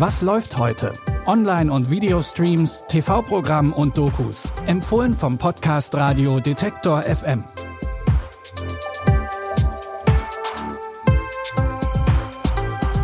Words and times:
Was 0.00 0.22
läuft 0.22 0.56
heute? 0.56 0.94
Online- 1.26 1.70
und 1.70 1.90
Videostreams, 1.90 2.84
TV-Programm 2.88 3.74
und 3.74 3.98
Dokus. 3.98 4.48
Empfohlen 4.66 5.12
vom 5.12 5.36
Podcast 5.36 5.94
Radio 5.94 6.40
Detektor 6.40 7.02
FM. 7.02 7.44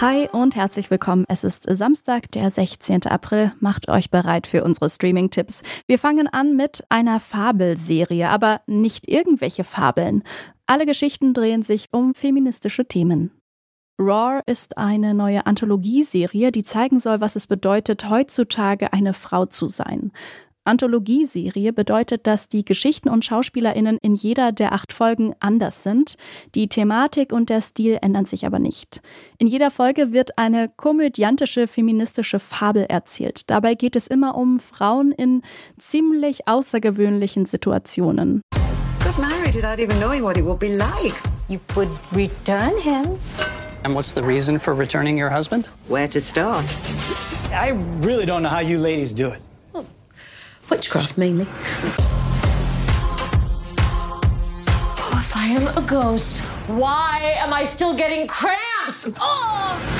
Hi 0.00 0.28
und 0.32 0.56
herzlich 0.56 0.90
willkommen. 0.90 1.26
Es 1.28 1.44
ist 1.44 1.64
Samstag, 1.70 2.32
der 2.32 2.50
16. 2.50 3.06
April. 3.06 3.52
Macht 3.60 3.88
euch 3.88 4.10
bereit 4.10 4.48
für 4.48 4.64
unsere 4.64 4.90
Streaming-Tipps. 4.90 5.62
Wir 5.86 6.00
fangen 6.00 6.26
an 6.26 6.56
mit 6.56 6.84
einer 6.88 7.20
Fabelserie, 7.20 8.28
aber 8.28 8.62
nicht 8.66 9.08
irgendwelche 9.08 9.62
Fabeln. 9.62 10.24
Alle 10.66 10.86
Geschichten 10.86 11.34
drehen 11.34 11.62
sich 11.62 11.90
um 11.92 12.14
feministische 12.14 12.84
Themen. 12.84 13.39
Roar 14.00 14.42
ist 14.46 14.78
eine 14.78 15.12
neue 15.12 15.44
Anthologieserie, 15.44 16.50
die 16.52 16.64
zeigen 16.64 17.00
soll, 17.00 17.20
was 17.20 17.36
es 17.36 17.46
bedeutet, 17.46 18.08
heutzutage 18.08 18.94
eine 18.94 19.12
Frau 19.12 19.44
zu 19.44 19.66
sein. 19.66 20.10
Anthologieserie 20.64 21.72
bedeutet, 21.74 22.26
dass 22.26 22.48
die 22.48 22.64
Geschichten 22.64 23.10
und 23.10 23.24
SchauspielerInnen 23.24 23.98
in 24.00 24.14
jeder 24.14 24.52
der 24.52 24.72
acht 24.72 24.94
Folgen 24.94 25.34
anders 25.40 25.82
sind. 25.82 26.16
Die 26.54 26.68
Thematik 26.68 27.32
und 27.32 27.50
der 27.50 27.60
Stil 27.60 27.98
ändern 28.00 28.24
sich 28.24 28.46
aber 28.46 28.58
nicht. 28.58 29.02
In 29.38 29.46
jeder 29.46 29.70
Folge 29.70 30.12
wird 30.12 30.38
eine 30.38 30.70
komödiantische 30.74 31.66
feministische 31.66 32.38
Fabel 32.38 32.84
erzählt. 32.84 33.50
Dabei 33.50 33.74
geht 33.74 33.96
es 33.96 34.06
immer 34.06 34.34
um 34.34 34.60
Frauen 34.60 35.12
in 35.12 35.42
ziemlich 35.78 36.48
außergewöhnlichen 36.48 37.44
Situationen. 37.44 38.40
Got 39.04 39.18
married 39.18 39.54
without 39.54 39.82
even 39.82 39.98
knowing 39.98 40.22
what 40.22 40.38
it 40.38 40.44
would 40.44 40.58
be 40.58 40.76
like. 40.76 41.14
You 41.48 41.58
would 41.74 41.88
return 42.14 42.78
him. 42.78 43.18
And 43.82 43.94
what's 43.94 44.12
the 44.12 44.22
reason 44.22 44.58
for 44.58 44.74
returning 44.74 45.16
your 45.16 45.30
husband? 45.30 45.66
Where 45.88 46.06
to 46.08 46.20
start? 46.20 46.66
I 47.50 47.70
really 48.00 48.26
don't 48.26 48.42
know 48.42 48.50
how 48.50 48.60
you 48.60 48.78
ladies 48.78 49.12
do 49.12 49.28
it. 49.28 49.40
Oh, 49.74 49.86
witchcraft, 50.68 51.16
mainly. 51.16 51.46
Oh, 54.98 55.18
if 55.18 55.34
I 55.34 55.46
am 55.46 55.66
a 55.78 55.82
ghost, 55.88 56.40
why 56.66 57.34
am 57.38 57.54
I 57.54 57.64
still 57.64 57.96
getting 57.96 58.26
cramps? 58.26 59.08
Oh! 59.18 59.99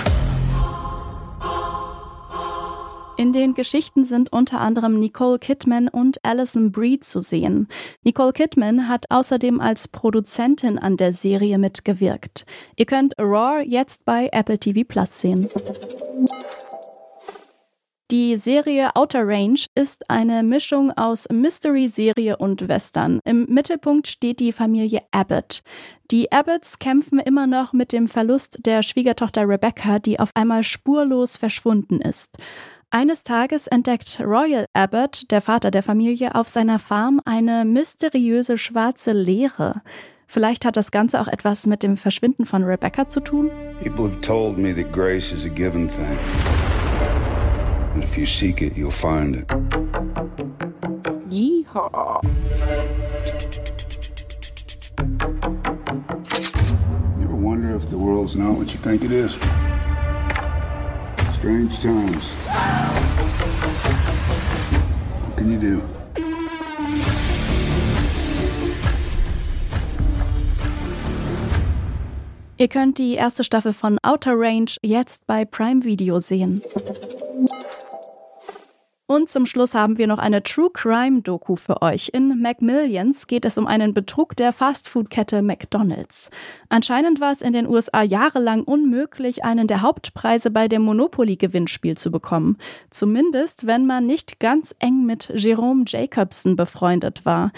In 3.21 3.35
den 3.35 3.53
Geschichten 3.53 4.07
sind 4.07 4.33
unter 4.33 4.63
anderem 4.63 4.99
Nicole 4.99 5.39
Kidman 5.39 5.89
und 5.89 6.25
Alison 6.25 6.73
Brie 6.73 7.01
zu 7.01 7.21
sehen. 7.21 7.69
Nicole 8.03 8.33
Kidman 8.33 8.89
hat 8.89 9.05
außerdem 9.11 9.61
als 9.61 9.89
Produzentin 9.89 10.79
an 10.79 10.97
der 10.97 11.13
Serie 11.13 11.59
mitgewirkt. 11.59 12.47
Ihr 12.77 12.87
könnt 12.87 13.13
Roar 13.19 13.61
jetzt 13.61 14.07
bei 14.07 14.31
Apple 14.33 14.59
TV 14.59 14.89
Plus 14.89 15.21
sehen. 15.21 15.51
Die 18.11 18.39
Serie 18.39 18.97
Outer 18.97 19.29
Range 19.29 19.61
ist 19.75 20.09
eine 20.09 20.43
Mischung 20.43 20.91
aus 20.93 21.29
Mystery-Serie 21.31 22.39
und 22.39 22.69
Western. 22.69 23.21
Im 23.27 23.45
Mittelpunkt 23.51 24.09
steht 24.09 24.41
die 24.41 24.51
Familie 24.51 25.03
Abbott. 25.11 25.63
Die 26.11 26.33
Abbotts 26.33 26.79
kämpfen 26.79 27.21
immer 27.21 27.47
noch 27.47 27.75
mit 27.75 27.93
dem 27.93 28.09
Verlust 28.09 28.61
der 28.65 28.83
Schwiegertochter 28.83 29.47
Rebecca, 29.47 29.99
die 29.99 30.19
auf 30.19 30.31
einmal 30.35 30.63
spurlos 30.63 31.37
verschwunden 31.37 32.01
ist. 32.01 32.39
Eines 32.93 33.23
Tages 33.23 33.69
entdeckt 33.69 34.19
Royal 34.19 34.67
Abbott, 34.73 35.31
der 35.31 35.41
Vater 35.41 35.71
der 35.71 35.85
Familie, 35.85 36.35
auf 36.35 36.49
seiner 36.49 36.81
Farm 36.81 37.21
eine 37.25 37.65
mysteriöse 37.65 38.59
schwarze 38.59 39.13
Leere. 39.13 39.83
Vielleicht 40.27 40.65
hat 40.65 40.77
das 40.77 40.91
Ganze 40.91 41.21
auch 41.21 41.29
etwas 41.29 41.69
mit 41.69 41.85
dem 41.85 41.97
Verschwinden 41.97 42.47
von 42.47 42.65
Rebecca 42.65 43.09
zu 43.09 43.21
tun? 43.21 43.49
People 43.81 44.07
have 44.07 44.19
told 44.19 44.59
me 44.59 44.75
that 44.75 44.93
grace 44.93 45.33
is 45.33 45.45
a 45.45 45.49
given 45.49 45.89
thing. 45.89 46.19
But 47.95 48.03
if 48.03 48.19
you 48.19 48.27
seek 48.27 48.61
it, 48.61 48.77
you'll 48.77 48.91
find 48.91 49.37
it. 49.37 49.47
Yeehaw. 51.31 52.21
You 57.19 57.23
ever 57.23 57.37
wonder 57.37 57.77
if 57.77 57.89
the 57.89 57.99
world's 57.99 58.35
not 58.35 58.59
what 58.59 58.73
you 58.75 58.81
think 58.81 59.05
it 59.05 59.13
is? 59.13 59.39
Strange 61.39 61.79
times. 61.79 62.35
You 65.51 65.59
do? 65.59 65.83
Ihr 72.57 72.69
könnt 72.69 72.99
die 72.99 73.15
erste 73.15 73.43
Staffel 73.43 73.73
von 73.73 73.99
Outer 74.05 74.35
Range 74.39 74.71
jetzt 74.83 75.27
bei 75.27 75.45
Prime 75.45 75.83
Video 75.83 76.21
sehen. 76.21 76.63
Und 79.11 79.29
zum 79.29 79.45
Schluss 79.45 79.75
haben 79.75 79.99
wir 79.99 80.07
noch 80.07 80.21
eine 80.21 80.41
True 80.41 80.71
Crime 80.73 81.23
Doku 81.23 81.57
für 81.57 81.83
euch. 81.83 82.11
In 82.13 82.41
Macmillions 82.41 83.27
geht 83.27 83.45
es 83.45 83.59
um 83.59 83.67
einen 83.67 83.93
Betrug 83.93 84.37
der 84.37 84.53
Fastfood-Kette 84.53 85.43
McDonald's. 85.43 86.31
Anscheinend 86.69 87.21
war 87.21 87.33
es 87.33 87.43
in 87.43 87.53
den 87.53 87.67
USA 87.67 88.03
jahrelang 88.03 88.63
unmöglich, 88.63 89.43
einen 89.43 89.67
der 89.67 89.83
Hauptpreise 89.83 90.53
bei 90.53 90.69
dem 90.69 90.83
Monopoly-Gewinnspiel 90.83 91.97
zu 91.97 92.13
bekommen. 92.13 92.57
Zumindest, 92.91 93.67
wenn 93.67 93.85
man 93.85 94.07
nicht 94.07 94.39
ganz 94.39 94.77
eng 94.79 95.07
mit 95.07 95.33
Jerome 95.35 95.83
Jacobson 95.89 96.55
befreundet 96.55 97.25
war. 97.25 97.51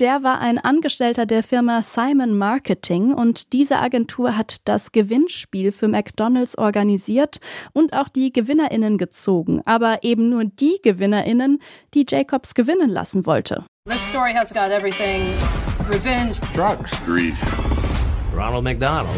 Der 0.00 0.22
war 0.22 0.40
ein 0.40 0.58
Angestellter 0.58 1.26
der 1.26 1.42
Firma 1.42 1.82
Simon 1.82 2.36
Marketing 2.36 3.12
und 3.12 3.52
diese 3.52 3.78
Agentur 3.78 4.38
hat 4.38 4.66
das 4.66 4.90
Gewinnspiel 4.90 5.70
für 5.70 5.86
McDonald's 5.86 6.56
organisiert 6.56 7.40
und 7.74 7.92
auch 7.92 8.08
die 8.08 8.32
Gewinnerinnen 8.32 8.96
gezogen, 8.96 9.60
aber 9.66 10.02
eben 10.02 10.30
nur 10.30 10.44
die 10.44 10.80
Gewinnerinnen, 10.82 11.60
die 11.92 12.06
Jacobs 12.08 12.54
gewinnen 12.54 12.88
lassen 12.88 13.26
wollte. 13.26 13.64
This 13.86 14.00
story 14.00 14.32
has 14.32 14.52
got 14.52 14.70
everything 14.70 15.20
revenge, 15.90 16.40
drugs, 16.54 16.92
Greed. 17.04 17.34
Ronald 18.34 18.64
McDonald. 18.64 19.14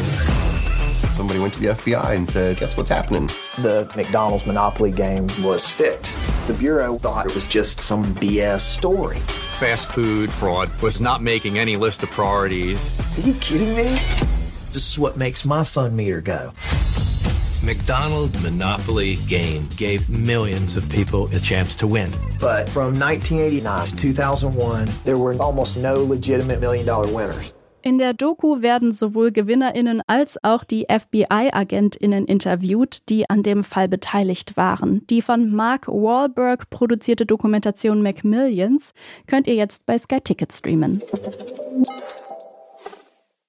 Somebody 1.14 1.38
went 1.38 1.54
to 1.54 1.60
the 1.60 1.68
FBI 1.68 2.16
and 2.16 2.28
said, 2.28 2.58
Guess 2.58 2.76
what's 2.76 2.90
happening? 2.90 3.30
The 3.58 3.88
McDonald's 3.94 4.44
Monopoly 4.44 4.90
game 4.90 5.28
was 5.40 5.70
fixed. 5.70 6.18
The 6.46 6.52
Bureau 6.52 6.98
thought 6.98 7.24
it 7.24 7.34
was 7.34 7.46
just 7.46 7.80
some 7.80 8.14
BS 8.16 8.60
story. 8.60 9.18
Fast 9.58 9.90
food 9.90 10.30
fraud 10.30 10.70
was 10.82 11.00
not 11.00 11.22
making 11.22 11.58
any 11.58 11.76
list 11.76 12.02
of 12.02 12.10
priorities. 12.10 12.90
Are 13.16 13.22
you 13.22 13.32
kidding 13.40 13.74
me? 13.74 13.84
This 14.66 14.90
is 14.90 14.98
what 14.98 15.16
makes 15.16 15.46
my 15.46 15.64
fun 15.64 15.96
meter 15.96 16.20
go. 16.20 16.52
McDonald's 17.64 18.42
Monopoly 18.42 19.16
game 19.26 19.66
gave 19.78 20.10
millions 20.10 20.76
of 20.76 20.86
people 20.90 21.34
a 21.34 21.40
chance 21.40 21.74
to 21.76 21.86
win. 21.86 22.10
But 22.38 22.68
from 22.68 22.98
1989 23.00 23.86
to 23.86 23.96
2001, 23.96 24.88
there 25.04 25.16
were 25.16 25.32
almost 25.40 25.78
no 25.78 26.02
legitimate 26.02 26.60
million 26.60 26.84
dollar 26.84 27.10
winners. 27.10 27.54
In 27.86 27.98
der 27.98 28.14
Doku 28.14 28.62
werden 28.62 28.94
sowohl 28.94 29.30
Gewinnerinnen 29.30 30.00
als 30.06 30.42
auch 30.42 30.64
die 30.64 30.86
FBI-Agentinnen 30.88 32.24
interviewt, 32.24 33.10
die 33.10 33.28
an 33.28 33.42
dem 33.42 33.62
Fall 33.62 33.88
beteiligt 33.88 34.56
waren. 34.56 35.06
Die 35.08 35.20
von 35.20 35.50
Mark 35.50 35.86
Wahlberg 35.86 36.70
produzierte 36.70 37.26
Dokumentation 37.26 38.02
Macmillions 38.02 38.94
könnt 39.26 39.46
ihr 39.46 39.54
jetzt 39.54 39.84
bei 39.84 39.98
Sky 39.98 40.22
Ticket 40.22 40.50
streamen. 40.50 41.02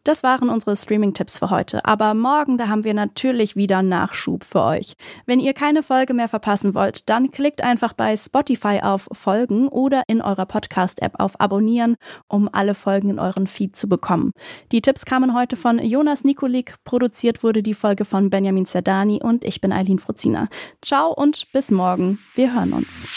Das 0.05 0.21
waren 0.21 0.49
unsere 0.49 0.77
Streaming-Tipps 0.77 1.39
für 1.39 1.49
heute. 1.49 1.83
Aber 1.83 2.13
morgen, 2.13 2.59
da 2.59 2.67
haben 2.67 2.83
wir 2.83 2.93
natürlich 2.93 3.55
wieder 3.55 3.81
Nachschub 3.81 4.43
für 4.43 4.61
euch. 4.61 4.93
Wenn 5.25 5.39
ihr 5.39 5.53
keine 5.53 5.81
Folge 5.81 6.13
mehr 6.13 6.27
verpassen 6.27 6.75
wollt, 6.75 7.09
dann 7.09 7.31
klickt 7.31 7.61
einfach 7.61 7.93
bei 7.93 8.15
Spotify 8.15 8.81
auf 8.83 9.09
Folgen 9.11 9.67
oder 9.67 10.03
in 10.07 10.21
eurer 10.21 10.45
Podcast-App 10.45 11.19
auf 11.19 11.41
Abonnieren, 11.41 11.95
um 12.27 12.47
alle 12.51 12.75
Folgen 12.75 13.09
in 13.09 13.19
euren 13.19 13.47
Feed 13.47 13.75
zu 13.75 13.89
bekommen. 13.89 14.31
Die 14.71 14.81
Tipps 14.81 15.05
kamen 15.05 15.35
heute 15.35 15.55
von 15.55 15.79
Jonas 15.79 16.23
Nikolik. 16.23 16.75
Produziert 16.83 17.43
wurde 17.43 17.63
die 17.63 17.73
Folge 17.73 18.05
von 18.05 18.29
Benjamin 18.29 18.67
Zerdani 18.67 19.21
und 19.23 19.43
ich 19.43 19.59
bin 19.59 19.73
Eileen 19.73 19.97
Fruzina. 19.97 20.49
Ciao 20.83 21.11
und 21.11 21.51
bis 21.51 21.71
morgen. 21.71 22.19
Wir 22.35 22.53
hören 22.53 22.73
uns. 22.73 23.07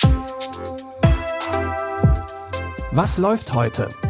Was 2.93 3.19
läuft 3.19 3.53
heute? 3.53 3.91